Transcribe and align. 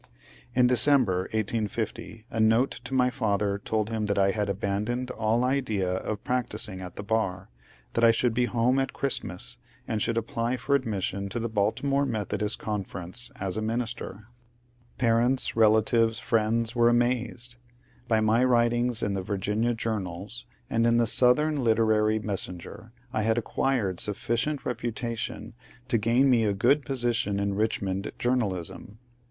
In 0.55 0.65
December, 0.65 1.29
1850, 1.31 2.25
a 2.31 2.39
note 2.39 2.71
to 2.85 2.95
my 2.95 3.11
father 3.11 3.59
told 3.59 3.91
him 3.91 4.07
that 4.07 4.17
I 4.17 4.31
had 4.31 4.49
abandoned 4.49 5.11
all 5.11 5.43
idea 5.43 5.91
of 5.93 6.23
practising 6.23 6.81
at 6.81 6.95
the 6.95 7.03
bar, 7.03 7.51
that 7.93 8.03
I 8.03 8.09
should 8.09 8.33
be 8.33 8.45
home 8.45 8.79
at 8.79 8.93
Christmas, 8.93 9.59
and 9.87 10.01
should 10.01 10.17
apply 10.17 10.57
for 10.57 10.73
admission 10.73 11.29
to 11.29 11.39
the 11.39 11.47
Baltimore 11.49 12.03
Methodist 12.07 12.57
Conference 12.57 13.29
as 13.39 13.57
a 13.57 13.61
minister. 13.61 14.25
Par 14.97 15.19
A 15.19 15.19
MORAL 15.19 15.19
CRISIS 15.19 15.19
91 15.19 15.31
ents, 15.31 15.55
relatives, 15.55 16.19
friends, 16.19 16.75
were 16.75 16.89
amazed. 16.89 17.57
By 18.07 18.21
my 18.21 18.43
writings 18.43 19.03
in 19.03 19.13
the 19.13 19.21
Virginia 19.21 19.75
journals 19.75 20.47
and 20.67 20.87
in 20.87 20.97
the 20.97 21.05
"Southern 21.05 21.63
Literary 21.63 22.19
Messen 22.19 22.57
ger," 22.57 22.91
I 23.13 23.21
had 23.21 23.37
acquired 23.37 23.99
sufficient 23.99 24.65
reputation 24.65 25.53
to 25.89 25.99
gain 25.99 26.27
me 26.27 26.43
a 26.43 26.53
good 26.55 26.85
position 26.87 27.39
in 27.39 27.53
Richmond 27.53 28.11
journalism. 28.17 28.97